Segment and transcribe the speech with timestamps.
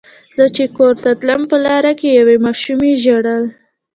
[0.37, 3.43] زه چې کور ته تلم په لاره کې یوې ماشومې ژړل.